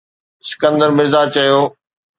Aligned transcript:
اسڪندر 0.43 0.89
مرزا 0.97 1.21
چيو 1.33 1.59